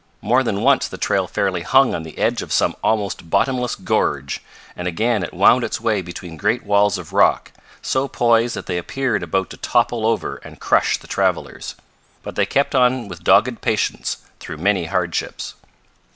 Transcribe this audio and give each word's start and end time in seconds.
More 0.23 0.41
than 0.41 0.61
once 0.61 0.87
the 0.87 0.97
trail 0.97 1.27
fairly 1.27 1.61
hung 1.61 1.93
on 1.93 2.01
the 2.01 2.17
edge 2.17 2.41
of 2.41 2.51
some 2.51 2.75
almost 2.83 3.29
bottomless 3.29 3.75
gorge, 3.75 4.41
and 4.75 4.87
again 4.87 5.21
it 5.21 5.31
wound 5.31 5.63
its 5.63 5.79
way 5.79 6.01
between 6.01 6.37
great 6.37 6.63
walls 6.65 6.97
of 6.97 7.13
rock, 7.13 7.51
so 7.83 8.07
poised 8.07 8.55
that 8.55 8.65
they 8.65 8.79
appeared 8.79 9.21
about 9.21 9.51
to 9.51 9.57
topple 9.57 10.07
over 10.07 10.37
and 10.37 10.59
crush 10.59 10.97
the 10.97 11.05
travelers. 11.05 11.75
But 12.23 12.35
they 12.35 12.47
kept 12.47 12.73
on 12.73 13.09
with 13.09 13.23
dogged 13.23 13.61
patience, 13.61 14.17
through 14.39 14.57
many 14.57 14.85
hardships. 14.85 15.53